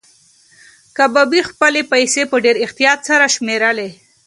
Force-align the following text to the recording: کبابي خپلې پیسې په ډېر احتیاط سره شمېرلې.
کبابي 0.97 1.41
خپلې 1.49 1.81
پیسې 1.91 2.21
په 2.31 2.37
ډېر 2.43 2.55
احتیاط 2.65 2.99
سره 3.09 3.25
شمېرلې. 3.35 3.89